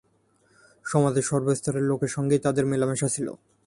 সমাজের 0.85 1.25
সর্বস্তরের 1.25 1.83
লোকের 1.83 2.11
সঙ্গেই 2.11 2.43
তাঁদের 2.45 2.65
মেলামেশা 2.65 3.07
ছিল। 3.09 3.27